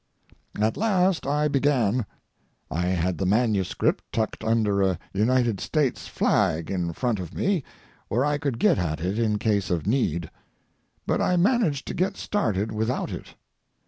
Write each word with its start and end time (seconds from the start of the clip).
At 0.59 0.77
last 0.77 1.27
I 1.27 1.47
began. 1.47 2.07
I 2.71 2.87
had 2.87 3.19
the 3.19 3.25
manuscript 3.27 4.03
tucked 4.11 4.43
under 4.43 4.81
a 4.81 4.97
United 5.13 5.59
States 5.59 6.07
flag 6.07 6.71
in 6.71 6.91
front 6.93 7.19
of 7.19 7.35
me 7.35 7.63
where 8.07 8.25
I 8.25 8.39
could 8.39 8.57
get 8.57 8.79
at 8.79 8.99
it 8.99 9.19
in 9.19 9.37
case 9.37 9.69
of 9.69 9.85
need. 9.85 10.31
But 11.05 11.21
I 11.21 11.37
managed 11.37 11.85
to 11.85 11.93
get 11.93 12.17
started 12.17 12.71
without 12.71 13.11
it. 13.11 13.35